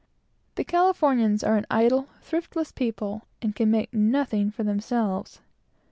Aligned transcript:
The 0.55 0.63
Californians 0.63 1.43
are 1.43 1.57
an 1.57 1.67
idle, 1.69 2.09
thriftless 2.23 2.71
people, 2.71 3.27
and 3.39 3.55
can 3.55 3.69
make 3.69 3.93
nothing 3.93 4.49
for 4.49 4.63
themselves. 4.63 5.41